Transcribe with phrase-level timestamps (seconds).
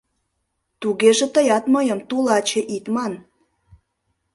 [0.81, 3.13] —Тугеже тыят мыйым «тулаче» ит ман.